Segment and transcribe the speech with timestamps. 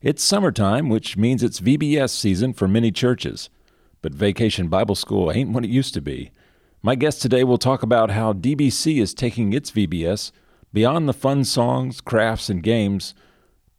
[0.00, 3.50] It's summertime, which means it's VBS season for many churches.
[4.00, 6.30] But Vacation Bible School ain't what it used to be.
[6.82, 10.30] My guest today will talk about how DBC is taking its VBS
[10.72, 13.12] beyond the fun songs, crafts, and games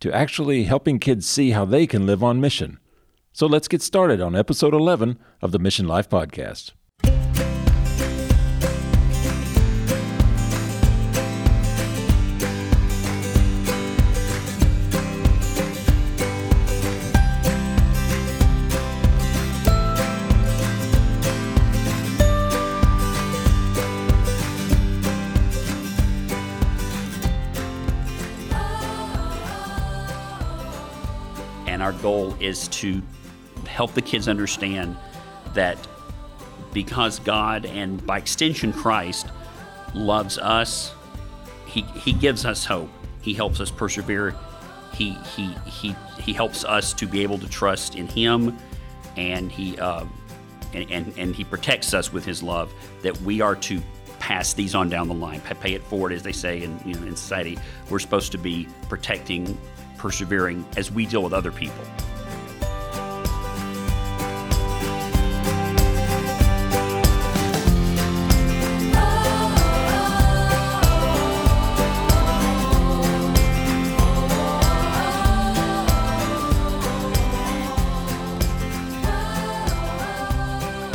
[0.01, 2.79] to actually helping kids see how they can live on mission.
[3.31, 6.73] So let's get started on episode 11 of the Mission Life Podcast.
[32.39, 33.01] Is to
[33.67, 34.95] help the kids understand
[35.53, 35.77] that
[36.73, 39.27] because God and by extension Christ
[39.93, 40.93] loves us,
[41.65, 42.89] he, he gives us hope.
[43.21, 44.35] He helps us persevere.
[44.93, 48.57] He, he, he, he helps us to be able to trust in Him,
[49.17, 50.05] and He uh,
[50.73, 52.73] and, and, and He protects us with His love.
[53.03, 53.81] That we are to
[54.19, 57.05] pass these on down the line, pay it forward, as they say in you know
[57.05, 57.57] in society.
[57.89, 59.57] We're supposed to be protecting,
[59.97, 61.83] persevering as we deal with other people.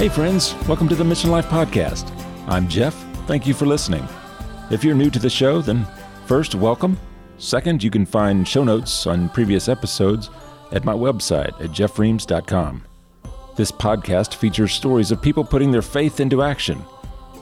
[0.05, 2.12] Hey, friends, welcome to the Mission Life Podcast.
[2.47, 2.94] I'm Jeff.
[3.27, 4.06] Thank you for listening.
[4.70, 5.86] If you're new to the show, then
[6.27, 7.00] first, welcome.
[7.38, 10.28] Second, you can find show notes on previous episodes
[10.72, 12.84] at my website at jeffreams.com.
[13.56, 16.84] This podcast features stories of people putting their faith into action.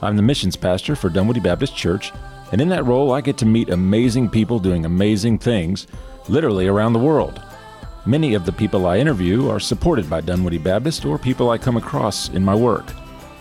[0.00, 2.12] I'm the missions pastor for Dunwoody Baptist Church,
[2.52, 5.88] and in that role, I get to meet amazing people doing amazing things
[6.28, 7.42] literally around the world.
[8.04, 11.76] Many of the people I interview are supported by Dunwoody Baptist or people I come
[11.76, 12.90] across in my work.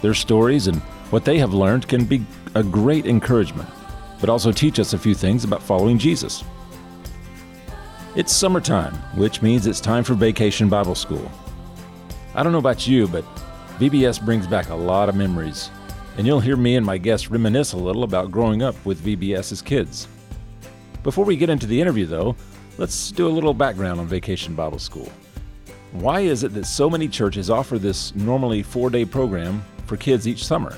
[0.04, 2.24] Their stories and what they have learned can be
[2.54, 3.68] a great encouragement,
[4.20, 6.44] but also teach us a few things about following Jesus.
[8.16, 11.32] It's summertime, which means it's time for Vacation Bible School.
[12.36, 13.26] I don't know about you, but
[13.80, 15.72] VBS brings back a lot of memories,
[16.20, 19.52] and you'll hear me and my guests reminisce a little about growing up with VBS
[19.52, 20.08] as kids.
[21.02, 22.36] Before we get into the interview, though,
[22.78, 25.12] let's do a little background on Vacation Bible School.
[25.92, 30.28] Why is it that so many churches offer this normally four day program for kids
[30.28, 30.78] each summer?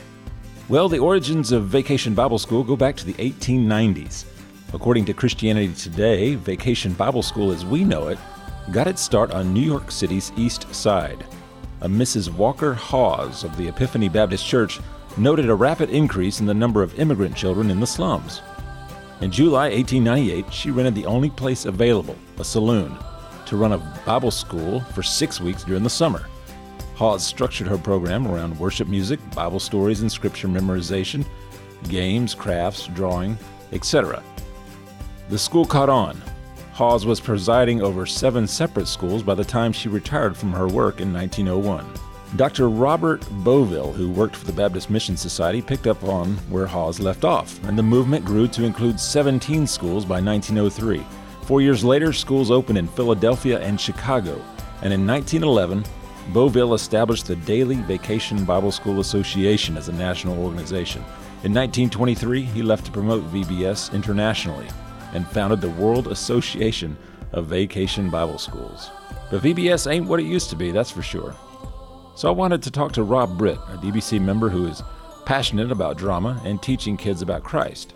[0.69, 4.25] Well, the origins of Vacation Bible School go back to the 1890s.
[4.73, 8.17] According to Christianity Today, Vacation Bible School as we know it
[8.71, 11.25] got its start on New York City's East Side.
[11.81, 12.33] A Mrs.
[12.33, 14.79] Walker Hawes of the Epiphany Baptist Church
[15.17, 18.41] noted a rapid increase in the number of immigrant children in the slums.
[19.21, 22.97] In July 1898, she rented the only place available, a saloon,
[23.45, 26.25] to run a Bible school for six weeks during the summer.
[26.95, 31.25] Hawes structured her program around worship music, Bible stories and scripture memorization,
[31.89, 33.37] games, crafts, drawing,
[33.71, 34.21] etc.
[35.29, 36.21] The school caught on.
[36.73, 40.99] Hawes was presiding over seven separate schools by the time she retired from her work
[40.99, 41.85] in 1901.
[42.35, 42.67] Dr.
[42.67, 47.23] Robert Boville, who worked for the Baptist Mission Society, picked up on where Hawes left
[47.23, 51.05] off, and the movement grew to include 17 schools by 1903.
[51.43, 54.41] Four years later, schools opened in Philadelphia and Chicago,
[54.81, 55.83] and in 1911,
[56.33, 61.01] Boville established the Daily Vacation Bible School Association as a national organization.
[61.43, 64.67] In 1923, he left to promote VBS internationally
[65.13, 66.97] and founded the World Association
[67.33, 68.89] of Vacation Bible Schools.
[69.29, 71.35] But VBS ain't what it used to be, that's for sure.
[72.15, 74.83] So I wanted to talk to Rob Britt, a DBC member who is
[75.25, 77.93] passionate about drama and teaching kids about Christ.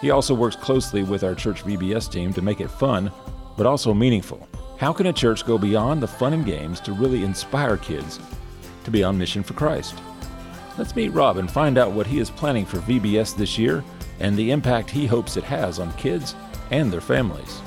[0.00, 3.10] He also works closely with our church VBS team to make it fun,
[3.56, 4.46] but also meaningful.
[4.78, 8.20] How can a church go beyond the fun and games to really inspire kids
[8.84, 9.96] to be on mission for Christ?
[10.78, 13.82] Let's meet Rob and find out what he is planning for VBS this year
[14.20, 16.36] and the impact he hopes it has on kids
[16.70, 17.60] and their families.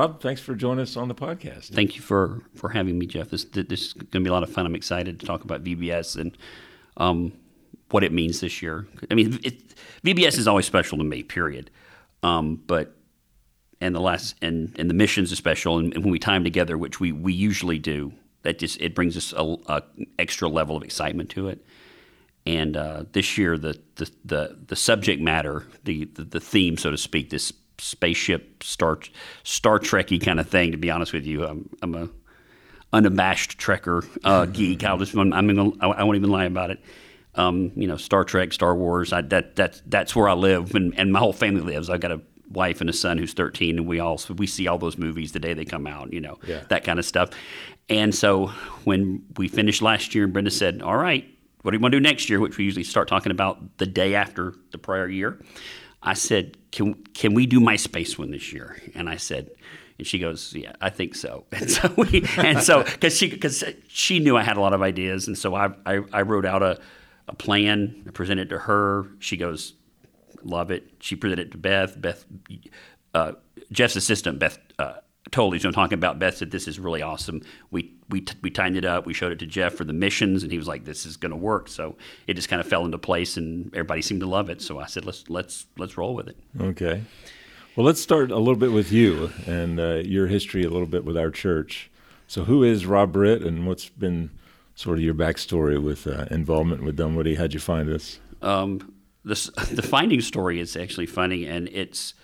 [0.00, 1.74] Rob, thanks for joining us on the podcast.
[1.74, 3.28] Thank you for, for having me, Jeff.
[3.28, 4.64] This this is going to be a lot of fun.
[4.64, 6.38] I'm excited to talk about VBS and
[6.96, 7.34] um,
[7.90, 8.86] what it means this year.
[9.10, 11.22] I mean, it, VBS is always special to me.
[11.22, 11.70] Period.
[12.22, 12.96] Um, but
[13.82, 16.78] and the last and and the missions are special, and, and, when we time together,
[16.78, 19.82] which we we usually do, that just it brings us a, a
[20.18, 21.62] extra level of excitement to it.
[22.46, 26.90] And uh, this year, the, the the the subject matter, the, the the theme, so
[26.90, 28.98] to speak, this spaceship Star
[29.44, 30.72] Star Trekky kind of thing.
[30.72, 32.08] To be honest with you, I'm, I'm a
[32.92, 34.84] unabashed Trekker uh, geek.
[34.84, 36.80] I'll just, I'm, I'm I won't even lie about it.
[37.36, 39.12] Um, you know, Star Trek, Star Wars.
[39.12, 41.88] I, that that's that's where I live, and, and my whole family lives.
[41.88, 44.78] I've got a wife and a son who's 13, and we all we see all
[44.78, 46.12] those movies the day they come out.
[46.12, 46.62] You know, Yeah.
[46.70, 47.30] that kind of stuff.
[47.88, 48.48] And so
[48.84, 51.24] when we finished last year, and Brenda said, "All right,
[51.62, 53.86] what do you want to do next year?" Which we usually start talking about the
[53.86, 55.40] day after the prior year.
[56.02, 59.50] I said, "Can can we do MySpace one this year?" And I said.
[59.98, 63.62] And she goes, "Yeah, I think so." And so we, and so because she because
[63.88, 66.62] she knew I had a lot of ideas, and so I I, I wrote out
[66.62, 66.80] a,
[67.28, 69.08] a plan, I presented to her.
[69.18, 69.74] She goes,
[70.42, 70.88] love it.
[71.00, 72.00] She presented it to Beth.
[72.00, 72.24] Beth,
[73.14, 73.32] uh,
[73.72, 74.94] Jeff's assistant, Beth, uh,
[75.30, 76.18] told he's talking about.
[76.18, 79.06] Beth said, "This is really awesome." We we we tightened it up.
[79.06, 81.30] We showed it to Jeff for the missions, and he was like, "This is going
[81.30, 81.96] to work." So
[82.26, 84.60] it just kind of fell into place, and everybody seemed to love it.
[84.62, 87.02] So I said, "Let's let's let's roll with it." Okay.
[87.76, 91.04] Well, let's start a little bit with you and uh, your history, a little bit
[91.04, 91.90] with our church.
[92.26, 94.30] So, who is Rob Britt, and what's been
[94.74, 97.36] sort of your backstory with uh, involvement with Dunwoody?
[97.36, 98.18] How'd you find us?
[98.42, 98.92] um,
[99.24, 102.14] this, the finding story is actually funny, and it's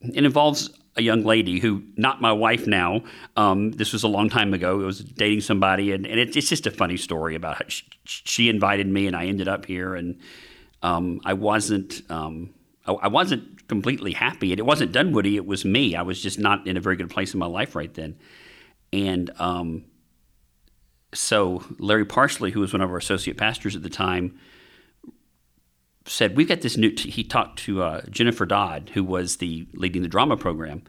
[0.00, 3.02] it involves a young lady who, not my wife now.
[3.36, 4.80] Um, this was a long time ago.
[4.80, 7.84] I was dating somebody, and, and it, it's just a funny story about how she,
[8.04, 10.20] she invited me, and I ended up here, and
[10.82, 12.02] um, I wasn't.
[12.10, 12.54] Um,
[12.86, 14.52] I, I wasn't completely happy.
[14.52, 15.36] And it wasn't Dunwoody.
[15.36, 15.96] It was me.
[15.96, 18.16] I was just not in a very good place in my life right then,
[18.92, 19.84] and um,
[21.12, 24.38] so Larry Parsley, who was one of our associate pastors at the time,
[26.06, 27.10] said, "We've got this new." T-.
[27.10, 30.82] He talked to uh, Jennifer Dodd, who was the leading the drama program,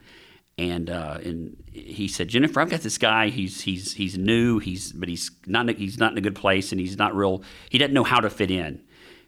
[0.58, 3.30] and uh, and he said, "Jennifer, I've got this guy.
[3.30, 4.60] He's he's he's new.
[4.60, 7.44] He's but he's not he's not in a good place, and he's not real.
[7.70, 8.82] He doesn't know how to fit in."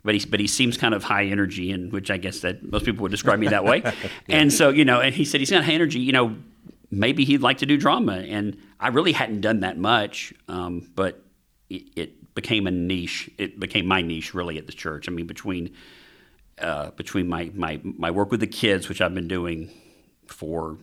[0.03, 2.85] But he, but he seems kind of high energy, and which I guess that most
[2.85, 3.83] people would describe me that way.
[4.29, 5.99] And so you know, and he said he's got high energy.
[5.99, 6.35] You know,
[6.91, 11.21] maybe he'd like to do drama, and I really hadn't done that much, um, but
[11.69, 13.31] it, it became a niche.
[13.39, 15.09] It became my niche really at the church.
[15.09, 15.73] I mean, between
[16.59, 19.71] uh, between my, my my work with the kids, which I've been doing
[20.27, 20.77] for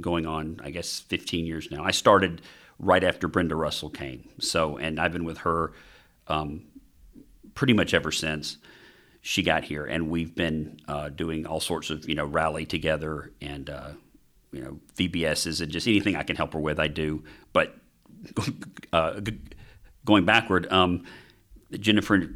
[0.00, 1.84] going on, I guess, 15 years now.
[1.84, 2.42] I started
[2.80, 5.72] right after Brenda Russell came, so and I've been with her
[6.26, 6.64] um,
[7.54, 8.58] pretty much ever since
[9.20, 13.30] she got here, and we've been uh, doing all sorts of you know rally together
[13.40, 13.90] and uh,
[14.50, 17.22] you know VBSs and just anything I can help her with, I do.
[17.52, 17.76] But
[18.92, 19.20] uh,
[20.10, 21.04] going backward, um,
[21.72, 22.28] Jennifer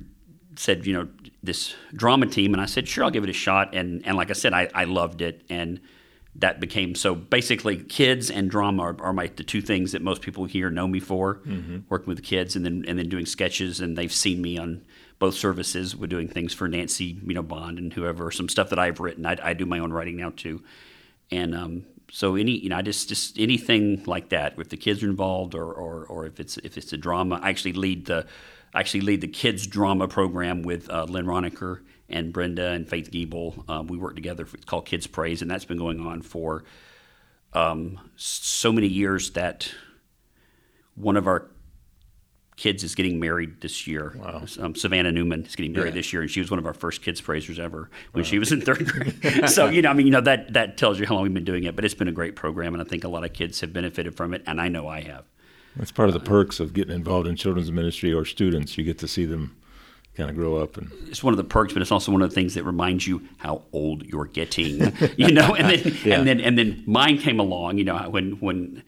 [0.57, 1.09] said, you know,
[1.43, 3.75] this drama team, and I said, sure, I'll give it a shot.
[3.75, 5.81] And and like I said, I, I loved it, and
[6.37, 7.15] that became so.
[7.15, 10.87] Basically, kids and drama are, are my the two things that most people here know
[10.87, 11.41] me for.
[11.89, 14.85] Working with kids, and then and then doing sketches, and they've seen me on
[15.19, 15.97] both services.
[15.97, 18.31] We're doing things for Nancy, you know, Bond and whoever.
[18.31, 19.27] Some stuff that I've written.
[19.27, 20.63] I, I do my own writing now too,
[21.31, 21.85] and um,
[22.15, 24.55] so any you know, I just just anything like that.
[24.57, 27.51] If the kids are involved, or or, or if it's if it's a drama, I
[27.51, 28.25] actually lead the
[28.73, 33.69] actually lead the kids drama program with uh, Lynn Roniker and Brenda and Faith Giebel.
[33.69, 34.47] Um, we work together.
[34.55, 36.63] It's called Kids Praise, and that's been going on for
[37.53, 39.73] um, so many years that
[40.95, 41.51] one of our
[42.57, 44.15] kids is getting married this year.
[44.17, 44.43] Wow.
[44.61, 45.95] Um, Savannah Newman is getting married Yeah.
[46.01, 48.53] this year, and she was one of our first kids praisers ever when she was
[48.53, 48.87] in third
[49.23, 49.49] grade.
[49.49, 51.45] so you know, I mean, you know that that tells you how long we've been
[51.45, 51.75] doing it.
[51.75, 54.17] But it's been a great program, and I think a lot of kids have benefited
[54.17, 55.25] from it, and I know I have.
[55.77, 58.79] That's part of the perks of getting involved in children's ministry or students.
[58.79, 59.57] You get to see them
[60.17, 62.31] kind of grow up and It's one of the perks, but it's also one of
[62.31, 64.93] the things that reminds you how old you're getting.
[65.17, 66.19] You know, and then Yeah.
[66.21, 67.79] and then and then mine came along.
[67.79, 68.85] You know, when when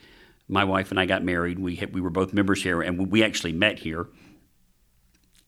[0.48, 3.22] my wife and I got married, we had, we were both members here, and we
[3.24, 4.06] actually met here.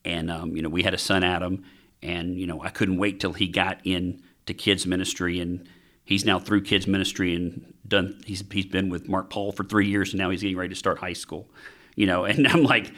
[0.04, 1.64] And um, you know, we had a son, Adam,
[2.02, 5.68] and you know, I couldn't wait till he got into kids ministry, and
[6.04, 8.20] he's now through kids ministry and done.
[8.24, 10.78] He's he's been with Mark Paul for three years, and now he's getting ready to
[10.78, 11.50] start high school.
[11.96, 12.92] You know, and I'm like,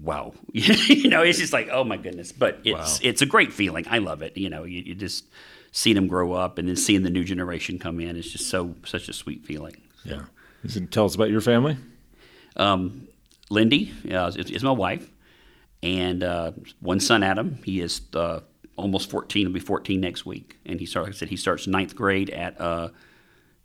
[0.00, 2.32] wow, you know, it's just like, oh my goodness.
[2.32, 3.08] But it's Wow.
[3.08, 3.86] it's a great feeling.
[3.88, 4.36] I love it.
[4.36, 5.24] You know, you, you just
[5.72, 8.14] seeing them grow up, and then seeing the new generation come in.
[8.16, 9.76] is just so such a sweet feeling.
[10.04, 10.24] yeah.
[10.90, 11.76] Tell us about your family.
[12.56, 13.08] Um,
[13.50, 15.10] Lindy uh, is, is my wife,
[15.82, 17.58] and uh, one son, Adam.
[17.64, 18.40] He is uh,
[18.76, 19.46] almost 14.
[19.46, 21.06] He'll be 14 next week, and he starts.
[21.06, 22.60] Like I said, he starts ninth grade at.
[22.60, 22.88] Uh,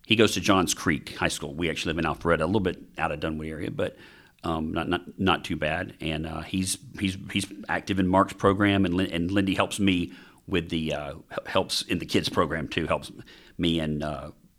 [0.05, 1.53] he goes to Johns Creek High School.
[1.53, 3.97] We actually live in Alpharetta, a little bit out of Dunwoody area, but
[4.43, 5.95] um, not not not too bad.
[6.01, 10.13] And uh, he's he's he's active in Mark's program, and and Lindy helps me
[10.47, 11.13] with the uh,
[11.45, 12.87] helps in the kids program too.
[12.87, 13.11] Helps
[13.57, 14.03] me and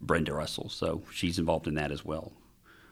[0.03, 2.33] Brenda Russell, so she's involved in that as well.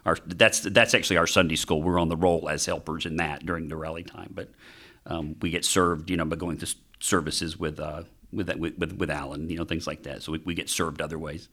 [0.06, 1.82] Our, that's that's actually our Sunday school.
[1.82, 4.48] We're on the roll as helpers in that during the rally time, but
[5.06, 8.78] um, we get served, you know, by going to services with uh, with, that, with
[8.78, 10.22] with with Alan, you know, things like that.
[10.22, 11.48] So we, we get served other ways.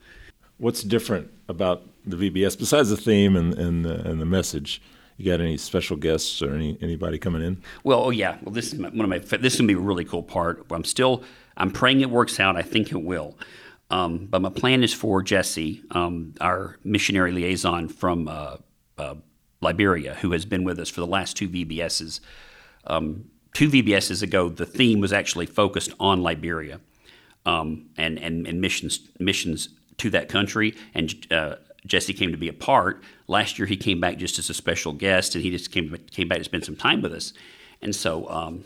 [0.59, 4.81] What's different about the VBS besides the theme and and the, and the message?
[5.17, 7.61] you got any special guests or any anybody coming in?
[7.83, 8.37] Well, oh yeah.
[8.43, 9.17] Well, this is my, one of my.
[9.17, 10.65] This is gonna be a really cool part.
[10.69, 11.23] I'm still.
[11.57, 12.55] I'm praying it works out.
[12.55, 13.35] I think it will.
[13.89, 18.57] Um, but my plan is for Jesse, um, our missionary liaison from uh,
[18.97, 19.15] uh,
[19.61, 22.19] Liberia, who has been with us for the last two VBSs.
[22.85, 26.79] Um, two VBSs ago, the theme was actually focused on Liberia
[27.45, 30.75] um, and, and and missions missions to that country.
[30.93, 33.01] And uh, Jesse came to be a part.
[33.27, 36.27] Last year, he came back just as a special guest, and he just came came
[36.27, 37.33] back to spend some time with us.
[37.81, 38.65] And so um,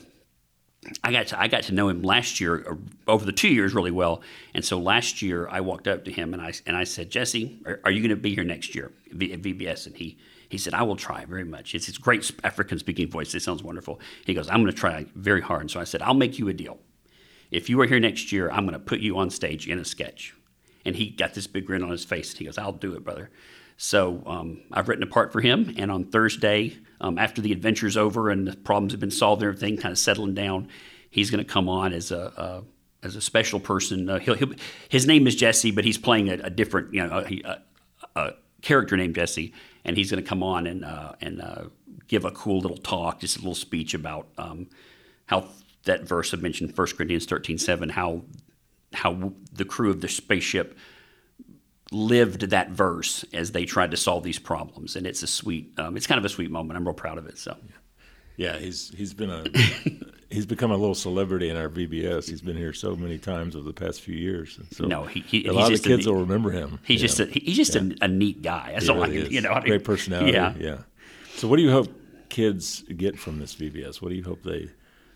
[1.03, 2.75] I got to, I got to know him last year uh,
[3.07, 4.21] over the two years really well.
[4.55, 7.59] And so last year, I walked up to him and I and I said, Jesse,
[7.65, 9.85] are, are you going to be here next year at VBS?
[9.85, 10.17] And he
[10.49, 11.75] he said, I will try very much.
[11.75, 13.33] It's his great African speaking voice.
[13.33, 14.01] It sounds wonderful.
[14.25, 15.61] He goes, I'm going to try very hard.
[15.61, 16.77] And so I said, I'll make you a deal.
[17.51, 19.85] If you are here next year, I'm going to put you on stage in a
[19.85, 20.33] sketch.
[20.83, 22.31] And he got this big grin on his face.
[22.31, 23.29] And he goes, I'll do it, brother.
[23.83, 25.73] So um, I've written a part for him.
[25.75, 29.49] And on Thursday, um, after the adventure's over and the problems have been solved and
[29.49, 30.67] everything kind of settling down,
[31.09, 32.63] he's going to come on as a,
[33.01, 34.07] as a special person.
[34.07, 34.53] Uh, he'll, he'll,
[34.87, 37.59] his name is Jesse, but he's playing a, a different, you know, a,
[38.15, 39.51] a, character named Jesse,
[39.83, 41.63] and he's going to come on and uh, and uh,
[42.07, 44.69] give a cool little talk, just a little speech about um,
[45.25, 45.47] how
[45.85, 48.21] that verse I mentioned, 1 Corinthians 13, 7, how
[48.93, 50.77] how the crew of the spaceship
[51.91, 55.97] lived that verse as they tried to solve these problems, and it's a sweet, um,
[55.97, 56.77] it's kind of a sweet moment.
[56.77, 57.37] I'm real proud of it.
[57.37, 57.55] So,
[58.37, 59.45] yeah, he's he's been a
[60.31, 62.29] he's become a little celebrity in our VBS.
[62.29, 64.57] He's been here so many times over the past few years.
[64.57, 66.79] And so no, he, he, a lot of the kids will remember him.
[66.83, 67.81] He's just a, he's just yeah.
[68.01, 68.71] a, a, neat guy.
[68.73, 69.59] That's he all really I can, you know.
[69.61, 70.31] Great personality.
[70.31, 70.77] Yeah, yeah.
[71.35, 71.89] So, what do you hope
[72.29, 74.01] kids get from this VBS?
[74.01, 74.69] What do you hope they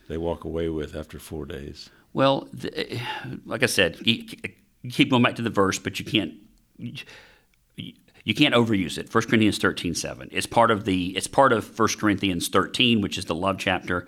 [0.08, 1.90] they walk away with after four days?
[2.14, 3.00] Well, the,
[3.46, 6.34] like I said, keep going back to the verse, but you can't.
[6.78, 9.14] You, can't overuse it.
[9.14, 10.30] 1 Corinthians 13, 7.
[10.32, 14.08] It's part of the it's part of 1 Corinthians 13, which is the love chapter.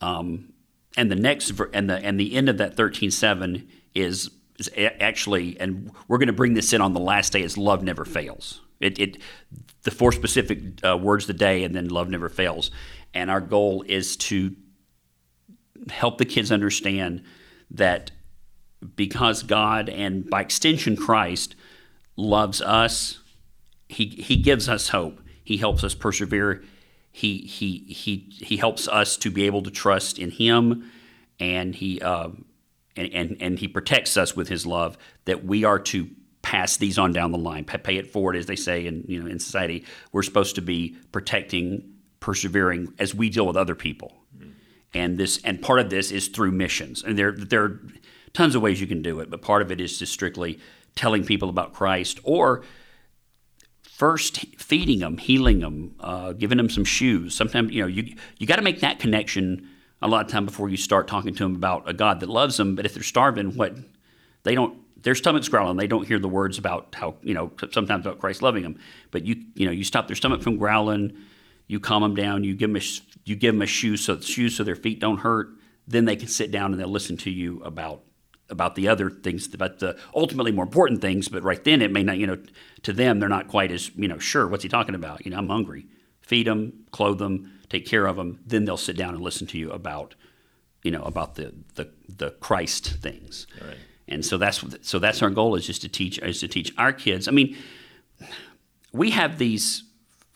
[0.00, 0.52] Um,
[0.96, 5.58] and the next and the and the end of that 13, 7 is, is actually,
[5.58, 8.60] and we're going to bring this in on the last day, is love never fails.
[8.80, 9.18] It, it
[9.82, 12.70] the four specific uh, words of the day, and then love never fails.
[13.14, 14.54] And our goal is to
[15.88, 17.22] help the kids understand
[17.70, 18.10] that
[18.94, 21.54] because God and by extension Christ
[22.16, 23.20] loves us,
[23.88, 25.20] he he gives us hope.
[25.44, 26.64] He helps us persevere.
[27.12, 30.90] He he he he helps us to be able to trust in Him,
[31.38, 32.30] and he uh,
[32.96, 34.98] and, and and he protects us with His love.
[35.24, 36.10] That we are to
[36.42, 39.28] pass these on down the line, pay it forward, as they say in you know
[39.28, 39.84] in society.
[40.12, 44.12] We're supposed to be protecting, persevering as we deal with other people
[44.96, 47.02] and this and part of this is through missions.
[47.02, 47.80] And there there are
[48.32, 50.58] tons of ways you can do it, but part of it is just strictly
[50.96, 52.62] telling people about Christ or
[53.82, 57.34] first feeding them, healing them, uh, giving them some shoes.
[57.34, 59.68] Sometimes you know you you got to make that connection
[60.02, 62.56] a lot of time before you start talking to them about a God that loves
[62.56, 62.74] them.
[62.74, 63.76] But if they're starving, what
[64.42, 65.76] they don't their stomach's growling.
[65.76, 68.78] They don't hear the words about how you know sometimes about Christ loving them.
[69.12, 71.16] But you you know you stop their stomach from growling
[71.66, 72.84] you calm them down, you give them a,
[73.24, 75.50] you give them a shoe so shoes so their feet don't hurt.
[75.88, 78.02] Then they can sit down and they'll listen to you about
[78.48, 81.28] about the other things, about the ultimately more important things.
[81.28, 82.38] But right then, it may not, you know,
[82.82, 85.24] to them they're not quite as you know sure what's he talking about.
[85.24, 85.86] You know, I'm hungry.
[86.20, 88.40] Feed them, clothe them, take care of them.
[88.46, 90.14] Then they'll sit down and listen to you about
[90.82, 93.46] you know about the the, the Christ things.
[93.60, 93.76] Right.
[94.08, 96.92] And so that's so that's our goal is just to teach is to teach our
[96.92, 97.26] kids.
[97.28, 97.56] I mean,
[98.92, 99.82] we have these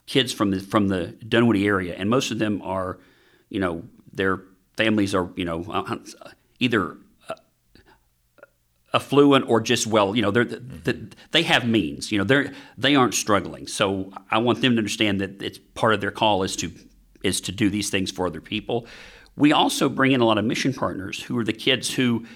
[0.07, 2.99] kids from the from the Dunwoody area, and most of them are,
[3.49, 4.43] you know, their
[4.77, 5.97] families are, you know, uh,
[6.59, 6.95] either uh,
[8.93, 10.49] affluent or just well, you know, they're
[11.31, 12.11] they have means.
[12.11, 13.67] You know, they're they aren't struggling.
[13.67, 16.73] So I want them to understand that it's part of their call is to
[17.23, 18.87] is to do these things for other people.
[19.37, 22.27] We also bring in a lot of mission partners who are the kids who,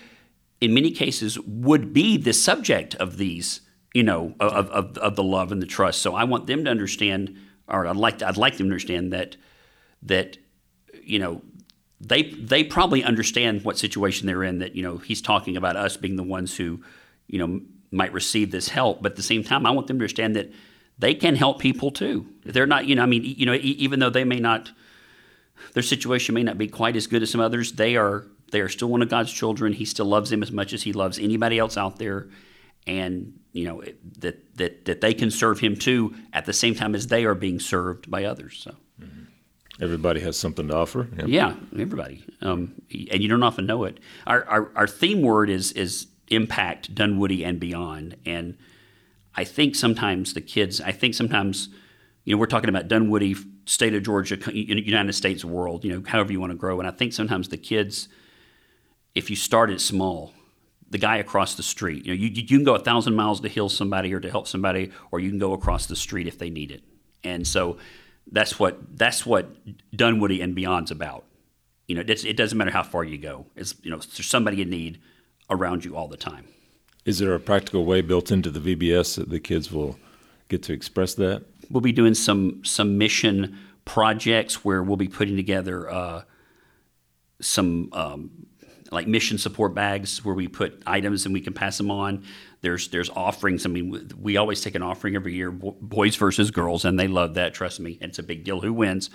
[0.60, 3.60] in many cases, would be the subject of these,
[3.92, 6.00] you know, of, of, of the love and the trust.
[6.00, 7.36] So I want them to understand
[7.68, 9.36] or I'd like to, I'd like them to understand that
[10.02, 10.36] that
[11.02, 11.42] you know
[12.04, 14.58] they they probably understand what situation they're in.
[14.58, 16.80] That you know he's talking about us being the ones who
[17.26, 20.02] you know might receive this help, but at the same time, I want them to
[20.02, 20.52] understand that
[20.98, 22.26] they can help people too.
[22.44, 24.70] They're not you know I mean you know even though they may not
[25.72, 28.68] their situation may not be quite as good as some others, they are they are
[28.68, 29.72] still one of God's children.
[29.72, 32.28] He still loves them as much as he loves anybody else out there,
[32.86, 33.82] and you know
[34.18, 37.34] that that that they can serve him too at the same time as they are
[37.34, 38.60] being served by others.
[38.62, 38.74] So.
[39.00, 39.24] Mm-hmm.
[39.80, 41.08] Everybody has something to offer.
[41.16, 41.26] Yep.
[41.28, 42.74] Yeah, everybody, um,
[43.10, 43.98] and you don't often know it.
[44.26, 48.56] Our, our, our theme word is is impact Dunwoody and beyond, and
[49.34, 50.80] I think sometimes the kids.
[50.80, 51.68] I think sometimes,
[52.24, 53.34] you know, we're talking about Dunwoody
[53.66, 56.78] state of Georgia, United States, world, you know, however you want to grow.
[56.78, 58.08] And I think sometimes the kids,
[59.14, 60.32] if you start it small,
[60.90, 63.48] the guy across the street, you know, you, you can go a thousand miles to
[63.48, 66.50] heal somebody or to help somebody, or you can go across the street if they
[66.50, 66.82] need it.
[67.24, 67.78] And so
[68.30, 69.46] that's what that's what
[69.94, 71.24] Dunwoody and Beyond's about.
[71.86, 73.46] You know, it doesn't matter how far you go.
[73.56, 75.00] It's you know, there's somebody in need
[75.50, 76.46] around you all the time.
[77.04, 79.98] Is there a practical way built into the VBS that the kids will
[80.48, 81.44] get to express that?
[81.70, 86.22] We'll be doing some some mission projects where we'll be putting together uh,
[87.40, 88.46] some um,
[88.90, 92.24] like mission support bags where we put items and we can pass them on.
[92.64, 93.66] There's there's offerings.
[93.66, 97.34] I mean, we always take an offering every year, boys versus girls, and they love
[97.34, 97.52] that.
[97.52, 99.10] Trust me, it's a big deal who wins,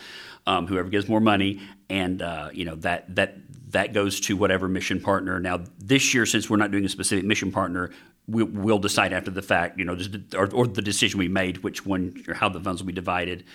[0.46, 3.38] um, whoever gives more money, and uh, you know that that
[3.72, 5.40] that goes to whatever mission partner.
[5.40, 7.90] Now this year, since we're not doing a specific mission partner,
[8.28, 9.98] we, will decide after the fact, you know,
[10.36, 13.46] or, or, the decision we made, which one or how the funds will be divided.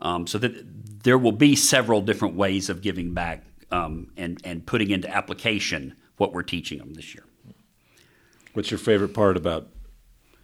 [0.00, 4.66] Um, so that there will be several different ways of giving back um, and and
[4.66, 7.24] putting into application what we're teaching them this year.
[8.54, 9.66] What's your favorite part about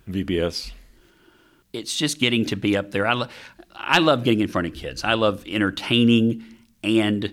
[0.09, 0.73] VBS?
[1.73, 3.07] It's just getting to be up there.
[3.07, 3.29] I, lo-
[3.73, 5.05] I love getting in front of kids.
[5.05, 6.43] I love entertaining
[6.83, 7.33] and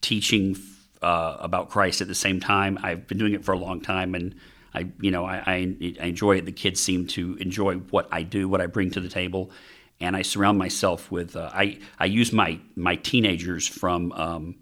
[0.00, 0.56] teaching
[1.00, 2.76] uh, about Christ at the same time.
[2.82, 4.34] I've been doing it for a long time, and
[4.74, 6.44] I, you know, I, I, I enjoy it.
[6.44, 9.52] The kids seem to enjoy what I do, what I bring to the table,
[10.00, 11.36] and I surround myself with.
[11.36, 14.56] Uh, I I use my my teenagers from um,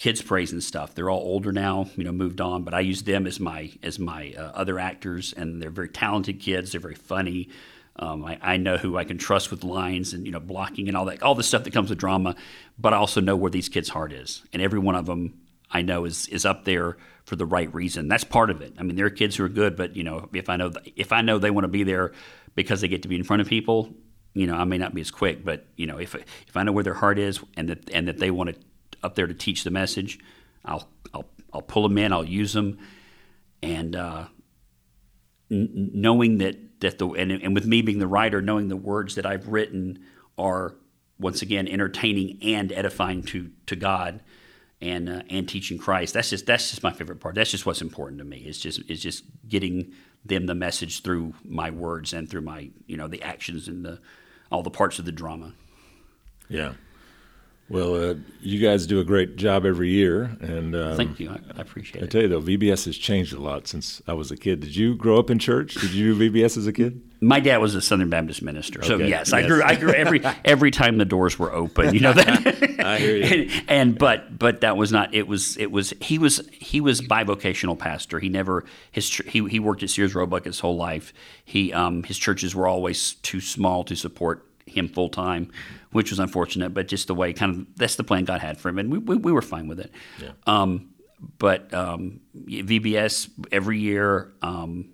[0.00, 0.94] kids praise and stuff.
[0.94, 3.98] They're all older now, you know, moved on, but I use them as my as
[3.98, 6.72] my uh, other actors, and they're very talented kids.
[6.72, 7.50] They're very funny.
[7.96, 10.96] Um, I, I, know who I can trust with lines and you know blocking and
[10.96, 12.34] all that, all the stuff that comes with drama.
[12.78, 15.38] But I also know where these kids' heart is, and every one of them
[15.70, 18.08] I know is is up there for the right reason.
[18.08, 18.72] That's part of it.
[18.78, 21.12] I mean, there are kids who are good, but you know, if I know if
[21.12, 22.12] I know they want to be there
[22.54, 23.92] because they get to be in front of people,
[24.32, 26.72] you know, I may not be as quick, but you know, if if I know
[26.72, 28.56] where their heart is and that and that they want to
[29.02, 30.18] up there to teach the message,
[30.64, 32.78] I'll I'll I'll pull them in, I'll use them,
[33.62, 34.26] and uh,
[35.50, 39.14] n- knowing that that the and, and with me being the writer, knowing the words
[39.14, 40.00] that I've written
[40.38, 40.74] are
[41.18, 44.20] once again entertaining and edifying to to God
[44.80, 46.14] and uh, and teaching Christ.
[46.14, 47.34] That's just that's just my favorite part.
[47.34, 48.38] That's just what's important to me.
[48.38, 49.92] It's just it's just getting
[50.24, 54.00] them the message through my words and through my you know the actions and the
[54.50, 55.54] all the parts of the drama.
[56.48, 56.72] Yeah.
[57.70, 61.30] Well, uh, you guys do a great job every year, and um, thank you.
[61.30, 62.06] I, I appreciate it.
[62.06, 64.58] I tell you though, VBS has changed a lot since I was a kid.
[64.58, 65.74] Did you grow up in church?
[65.74, 67.00] Did you do VBS as a kid?
[67.20, 69.62] My dad was a Southern Baptist minister, so yes, yes, I grew.
[69.62, 71.94] I grew every every time the doors were open.
[71.94, 72.80] You know that.
[72.80, 73.22] I hear you.
[73.24, 75.14] and, and, but but that was not.
[75.14, 78.18] It was it was he was he was bivocational pastor.
[78.18, 81.12] He never his he he worked at Sears Roebuck his whole life.
[81.44, 85.50] He um his churches were always too small to support him full time,
[85.92, 86.74] which was unfortunate.
[86.74, 88.98] But just the way, kind of, that's the plan God had for him, and we,
[88.98, 89.92] we, we were fine with it.
[90.20, 90.30] Yeah.
[90.46, 90.90] Um,
[91.38, 94.90] but um, VBS every year, um,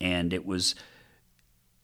[0.00, 0.74] and it was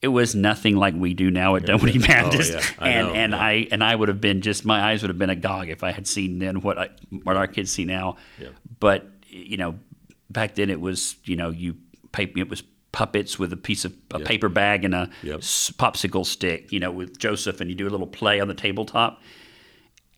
[0.00, 2.90] it was nothing like we do now at Dunwoody Baptist, oh, yeah.
[2.90, 3.38] and know, and yeah.
[3.38, 5.90] I and I would have been just my eyes would have been agog if I
[5.90, 6.90] had seen then what I,
[7.22, 8.16] what our kids see now.
[8.38, 8.48] Yeah.
[8.78, 9.78] But you know,
[10.30, 11.76] back then it was you know you
[12.16, 12.62] it was
[12.92, 14.27] puppets with a piece of a yep.
[14.27, 15.40] paper bag and a yep.
[15.40, 19.20] popsicle stick, you know, with Joseph, and you do a little play on the tabletop.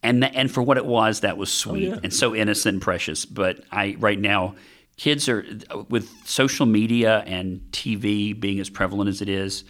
[0.03, 2.01] And the, and for what it was, that was oh, sweet oh, yeah.
[2.03, 3.25] and so innocent and precious.
[3.25, 4.55] But I right now,
[4.97, 5.45] kids are
[5.89, 9.65] with social media and TV being as prevalent as it is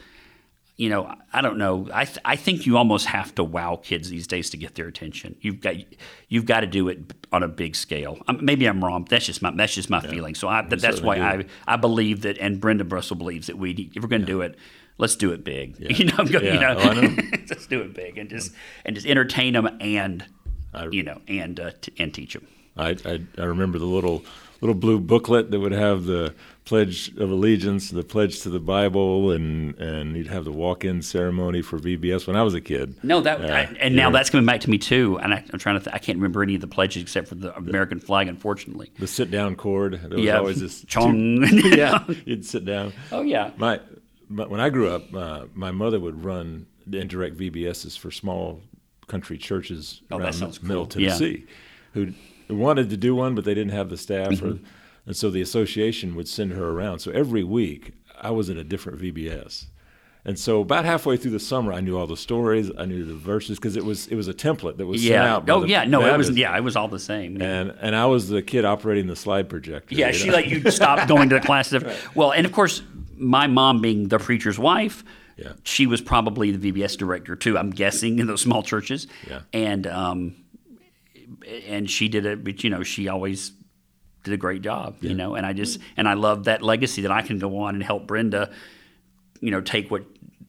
[0.81, 1.91] you know, I don't know.
[1.93, 4.87] I th- I think you almost have to wow kids these days to get their
[4.87, 5.37] attention.
[5.43, 5.75] You've got
[6.31, 8.17] you've got to do it on a big scale.
[8.29, 9.07] Um, maybe I'm wrong.
[9.07, 10.09] That's just my that's just my yeah.
[10.09, 10.35] feeling.
[10.35, 14.03] So I, that's why I I believe that, and Brenda Russell believes that we if
[14.03, 14.33] we're going to yeah.
[14.33, 14.57] do it,
[14.97, 15.77] let's do it big.
[15.81, 15.93] Yeah.
[15.93, 16.55] You know, yeah.
[16.55, 17.23] you know, oh, know.
[17.51, 18.55] let's do it big and just
[18.87, 20.25] and just entertain them and
[20.73, 22.49] I, you know and uh, t- and teach them.
[22.81, 24.25] I, I I remember the little
[24.61, 29.33] little blue booklet that would have the Pledge of Allegiance, the pledge to the Bible,
[29.33, 32.95] and and you'd have the walk-in ceremony for VBS when I was a kid.
[33.03, 34.17] No, that uh, I, and now know.
[34.17, 35.19] that's coming back to me too.
[35.21, 37.35] And I, am trying to, th- I can't remember any of the pledges except for
[37.35, 38.93] the American the, flag, unfortunately.
[38.99, 40.01] The sit-down chord.
[40.01, 40.85] There was yeah, always this.
[40.87, 41.45] Chong.
[41.49, 42.93] Two, yeah, you'd sit down.
[43.11, 43.51] Oh yeah.
[43.57, 43.81] My,
[44.29, 48.61] but when I grew up, uh, my mother would run the indirect VBSs for small
[49.09, 50.53] country churches oh, around cool.
[50.63, 51.55] Middle Tennessee, yeah.
[51.95, 52.13] who
[52.53, 54.47] wanted to do one, but they didn't have the staff mm-hmm.
[54.47, 54.59] or
[55.07, 57.01] and so the association would send her around.
[57.01, 59.67] So every week I was in a different VBS.
[60.25, 63.15] And so about halfway through the summer, I knew all the stories, I knew the
[63.15, 65.23] verses because it was it was a template that was yeah.
[65.23, 65.51] sent out.
[65.51, 66.15] oh yeah, no, Baptist.
[66.15, 67.41] it was yeah, it was all the same.
[67.41, 67.47] Yeah.
[67.47, 69.95] And and I was the kid operating the slide projector.
[69.95, 70.35] Yeah, she know?
[70.35, 71.83] let you stop going to the classes.
[72.15, 72.83] Well, and of course,
[73.17, 75.05] my mom being the preacher's wife,
[75.39, 75.55] Yeah.
[75.65, 77.57] She was probably the VBS director too.
[77.57, 79.07] I'm guessing in those small churches.
[79.27, 79.41] Yeah.
[79.55, 80.35] And um,
[81.67, 83.53] and she did it, but you know, she always
[84.25, 84.97] did a great job.
[85.01, 87.75] You know, and I just and I love that legacy that I can go on
[87.75, 88.51] and help Brenda.
[89.41, 90.05] You know, take what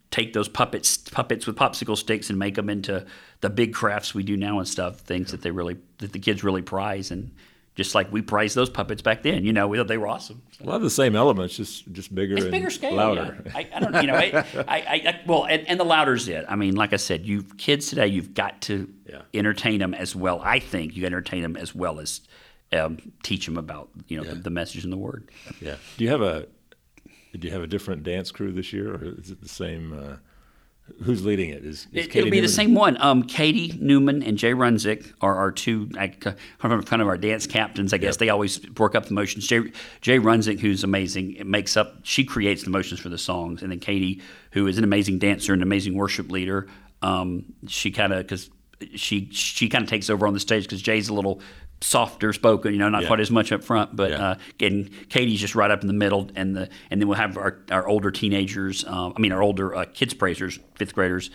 [0.09, 3.05] take those puppets puppets with popsicle sticks and make them into
[3.39, 4.99] the big crafts we do now and stuff.
[4.99, 7.31] Things that they really that the kids really prize and.
[7.81, 10.41] Just like we prized those puppets back then, you know, we thought they were awesome.
[10.61, 12.93] A lot of the same elements, just just bigger It's and bigger scale.
[12.93, 13.41] louder.
[13.45, 13.51] Yeah.
[13.55, 16.45] I, I don't, you know, I, I, I well, and, and the louder's it.
[16.47, 19.21] I mean, like I said, you kids today, you've got to Yeah.
[19.33, 20.39] entertain them as well.
[20.43, 22.21] I think you entertain them as well as
[22.71, 25.29] um, teach them about you know the, the message and the word.
[25.59, 25.75] Yeah.
[25.97, 26.45] Do you have a
[27.37, 29.93] do you have a different dance crew this year, or is it the same?
[29.93, 30.15] Uh,
[31.03, 31.63] who's leading it?
[31.65, 32.41] Is, is It, will be Newman?
[32.43, 33.01] the same one.
[33.01, 37.17] Um, Katie Newman and Jay Runzik are our two I- kind of kind of our
[37.17, 37.93] dance captains.
[37.93, 39.47] I guess they always work up the motions.
[39.47, 39.61] Jay,
[40.01, 41.95] Jay Runzik, who's amazing, it makes up.
[42.03, 45.53] She creates the motions for the songs, and then Katie, who is an amazing dancer
[45.53, 46.67] and amazing worship leader.
[47.01, 48.49] Um, she kind of because
[48.95, 51.39] she she kind of takes over on the stage because Jay's a little
[51.81, 53.07] softer spoken, you know, not Yeah.
[53.07, 54.29] quite as much up front, but Yeah.
[54.31, 57.37] uh, and Katie's just right up in the middle, and the and then we'll have
[57.37, 61.31] our, our older teenagers, um, I mean our older uh, kids praisers, fifth graders,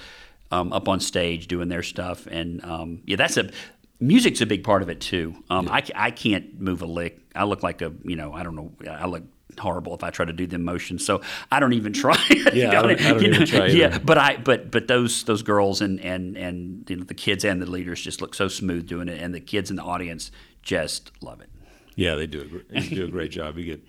[0.53, 3.51] um, up on stage doing their stuff, and um, yeah, that's a
[3.99, 5.35] music's a big part of it too.
[5.51, 7.19] Um, I, I can't move a lick.
[7.35, 9.25] I look like a you know I don't know I look
[9.59, 12.17] horrible if I try to do the motions, so I don't even try.
[12.53, 15.43] Yeah, I don't- I don't even know, try Yeah, but I but but those those
[15.43, 18.87] girls and and and you know, the kids and the leaders just look so smooth
[18.87, 20.31] doing it, and the kids in the audience
[20.63, 21.49] just love it.
[21.95, 22.63] Yeah, they do.
[22.75, 23.57] A, you do a great job.
[23.59, 23.85] You get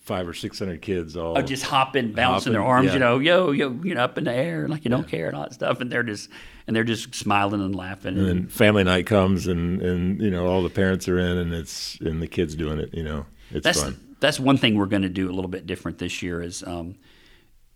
[0.00, 1.38] five or six hundred kids all.
[1.38, 2.92] Oh, just hopping, bouncing their arms, yeah.
[2.94, 5.36] you know, yo, yo, you know, up in the air, like you don't care and
[5.36, 6.28] all that stuff, and they're just
[6.66, 8.16] and they're just smiling and laughing.
[8.18, 11.52] and then family night comes, and and you know all the parents are in, and
[11.54, 12.92] it's and the kids doing it.
[12.92, 13.96] You know, it's fun.
[14.20, 16.42] That's one thing we're going to do a little bit different this year.
[16.42, 16.96] Is um,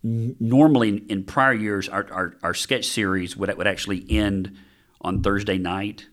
[0.03, 4.55] normally in, prior years, our, our, our sketch series would would actually end
[5.01, 6.07] on Thursday night,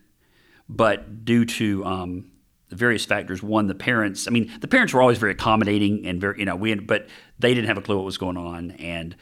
[0.67, 2.31] but due to um,
[2.69, 4.27] various factors, one the parents.
[4.27, 7.07] I mean, the parents were always very accommodating and very you know we, but
[7.39, 9.15] they didn't have a clue what was going on and.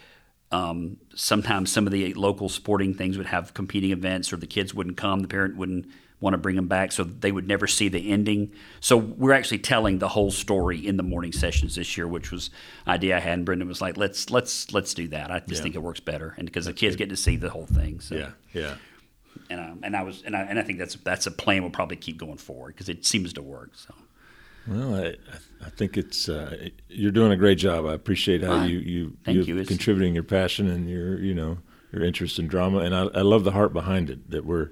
[0.51, 4.73] Um, sometimes some of the local sporting things would have competing events, or the kids
[4.73, 5.19] wouldn't come.
[5.19, 5.87] The parent wouldn't
[6.19, 8.51] want to bring them back, so they would never see the ending.
[8.79, 12.49] So we're actually telling the whole story in the morning sessions this year, which was
[12.85, 13.33] an idea I had.
[13.33, 15.29] And Brendan was like, "Let's let's let's do that.
[15.31, 15.63] I just Yeah.
[15.63, 18.15] think it works better, and because the kids get to see the whole thing." So,
[18.15, 18.75] Yeah, yeah.
[19.49, 21.71] and um, and I was and I and I think that's that's a plan we'll
[21.71, 23.71] probably keep going forward because it seems to work.
[23.75, 23.93] So.
[24.67, 25.15] Well, I,
[25.65, 27.85] I think it's uh, you're doing a great job.
[27.85, 29.65] I appreciate how you you thank you're you.
[29.65, 31.59] Contributing your passion and your you know
[31.91, 34.29] your interest in drama, and I, I love the heart behind it.
[34.29, 34.69] That we're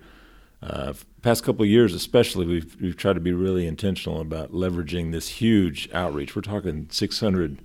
[0.62, 5.12] uh, past couple of years, especially, we've we've tried to be really intentional about leveraging
[5.12, 6.36] this huge outreach.
[6.36, 7.60] We're talking 600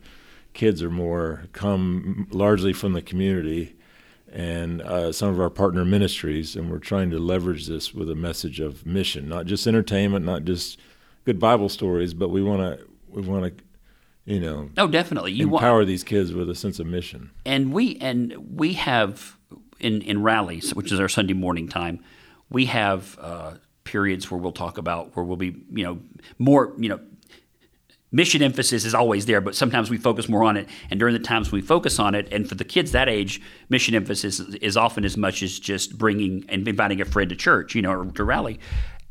[0.53, 3.77] kids or more come largely from the community
[4.33, 8.15] and uh, some of our partner ministries, and we're trying to leverage this with a
[8.15, 10.79] message of mission, not just entertainment, not just
[11.25, 13.65] good Bible stories, but we want to we want to
[14.25, 15.33] you know Oh, definitely.
[15.33, 17.31] You want empower these kids with a sense of mission.
[17.45, 19.37] and we and we have
[19.79, 22.01] in in rallies, which is our Sunday morning time,
[22.51, 23.55] we have uh,
[23.85, 25.99] periods where we'll talk about where we'll be you know
[26.39, 27.01] more you know
[28.13, 30.69] mission emphasis is always there, but sometimes we focus more on it.
[30.91, 33.95] And during the times we focus on it, and for the kids that age, mission
[33.95, 37.75] emphasis is, is often as much as just bringing and inviting a friend to church,
[37.77, 38.59] you know, or to rally.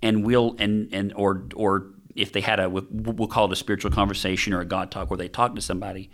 [0.01, 1.87] And we'll and and or or
[2.19, 5.17] if they had a we'll call it a spiritual conversation or a God talk where
[5.17, 6.09] they talk to somebody,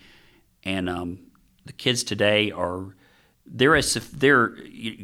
[0.63, 1.19] and um,
[1.65, 2.95] the kids today are
[3.45, 4.55] they're as they're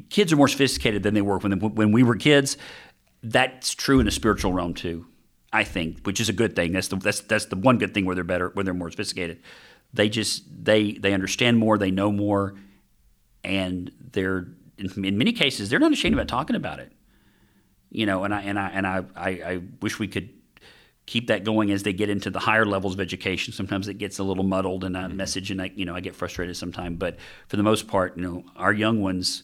[0.10, 2.58] kids are more sophisticated than they were when when we were kids.
[3.24, 5.06] That's true in the spiritual realm too.
[5.54, 6.72] I think, which is a good thing.
[6.72, 9.42] That's the that's that's the one good thing where they're better, where they're more sophisticated.
[9.94, 12.56] They just they they understand more, they know more,
[13.44, 16.92] and they're in, many cases they're not ashamed about talking about it.
[17.90, 20.30] You know, and I and I and I I, I wish we could
[21.06, 23.54] keep that going as they get into the higher levels of education.
[23.54, 26.16] Sometimes it gets a little muddled in a message, and I you know I get
[26.16, 26.98] frustrated sometimes.
[26.98, 29.44] But for the most part, you know, our young ones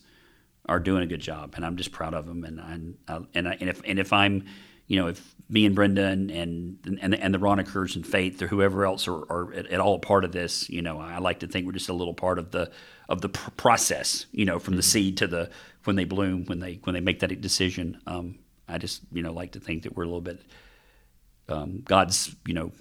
[0.68, 2.44] are doing a good job, and I'm just proud of them.
[2.44, 2.60] And
[3.08, 4.46] I, I, and I, and if and if I'm,
[4.88, 8.48] you know, if me and Brenda and and and, and the Ronikers and Faith or
[8.48, 11.40] whoever else are, are at, at all a part of this, you know, I like
[11.40, 12.72] to think we're just a little part of the
[13.10, 15.50] of the pr- process, you know, from the seed to the
[15.86, 18.02] when they bloom, when they when they make that decision.
[18.06, 20.42] Um, I just you know like to think that we're a little bit
[21.50, 22.72] um, God's you know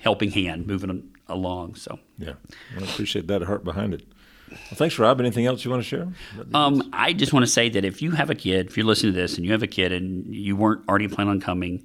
[0.00, 1.76] helping hand moving them along.
[1.76, 1.98] So.
[2.18, 2.34] Yeah,
[2.78, 4.06] I appreciate that heart behind it.
[4.50, 5.20] Well, thanks, Rob.
[5.20, 6.08] Anything else you want to share?
[6.52, 9.12] Um, I just want to say that if you have a kid, if you're listening
[9.12, 11.84] to this and you have a kid and you weren't already planning on coming,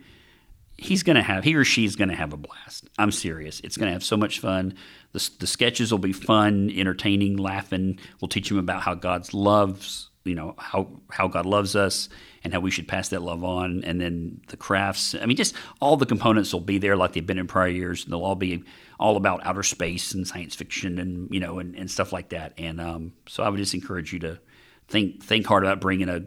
[0.77, 2.87] he's going to have he or she's going to have a blast.
[2.97, 3.59] I'm serious.
[3.61, 4.75] It's going to have so much fun.
[5.13, 7.99] The, the sketches will be fun, entertaining, laughing.
[8.21, 12.09] We'll teach him about how God's loves, you know, how how God loves us
[12.43, 13.83] and how we should pass that love on.
[13.83, 15.15] And then the crafts.
[15.15, 18.05] I mean, just all the components will be there like they've been in prior years.
[18.05, 18.63] They'll all be
[18.99, 22.53] all about outer space and science fiction and you know and, and stuff like that.
[22.57, 24.39] And um, so I would just encourage you to
[24.87, 26.21] think think hard about bringing a,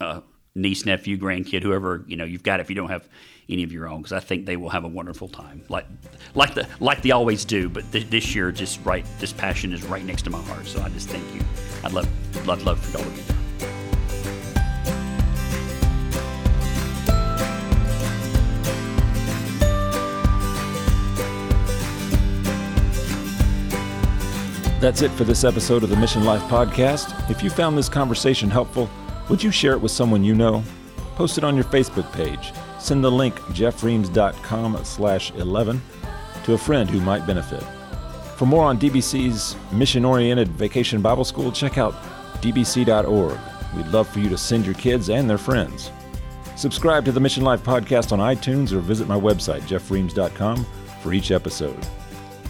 [0.00, 0.22] a
[0.54, 2.60] niece, nephew, grandkid, whoever you know you've got.
[2.60, 3.08] If you don't have
[3.48, 5.86] any of your own because I think they will have a wonderful time, like
[6.34, 7.68] like the like they always do.
[7.68, 10.66] But th- this year, just right, this passion is right next to my heart.
[10.66, 11.40] So I just thank you.
[11.84, 13.39] I'd love love love for y'all to be
[24.80, 27.30] That's it for this episode of the Mission Life Podcast.
[27.30, 28.88] If you found this conversation helpful,
[29.28, 30.64] would you share it with someone you know?
[31.16, 35.80] Post it on your Facebook page Send the link jeffreams.com slash 11
[36.44, 37.62] to a friend who might benefit.
[38.36, 41.94] For more on DBC's mission oriented vacation Bible school, check out
[42.40, 43.38] dbc.org.
[43.76, 45.92] We'd love for you to send your kids and their friends.
[46.56, 50.66] Subscribe to the Mission Life podcast on iTunes or visit my website, jeffreams.com,
[51.02, 51.86] for each episode.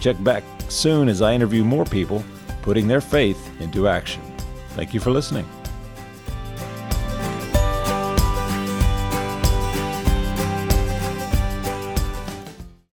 [0.01, 2.23] Check back soon as I interview more people
[2.63, 4.21] putting their faith into action.
[4.69, 5.47] Thank you for listening.